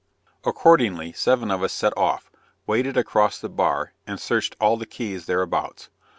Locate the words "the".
3.39-3.49, 4.75-4.87